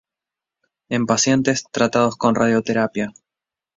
[0.89, 3.13] En pacientes tratados con radioterapia.